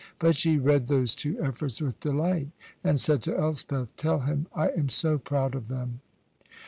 [0.17, 2.47] But she read those two efforts with delight,
[2.83, 5.99] and said to Elspeth, "Tell him I am so proud of them."